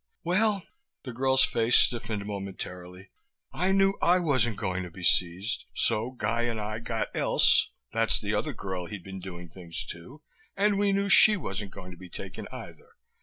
[0.23, 0.63] "Well"
[1.03, 3.11] the girl's face stiffened momentarily
[3.53, 5.65] "I knew I wasn't going to be seized.
[5.75, 10.23] So Guy and I got Else, that's the other girl he'd been doing things to,
[10.57, 12.93] and we knew she wasn't going to be taken either.